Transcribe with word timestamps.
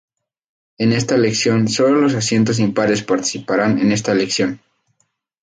En 0.79 0.93
esta 0.93 1.13
elección 1.13 1.67
sólo 1.67 2.01
los 2.01 2.15
asientos 2.15 2.57
impares 2.57 3.03
participaran 3.03 3.77
en 3.77 3.91
esta 3.91 4.11
elección. 4.11 4.59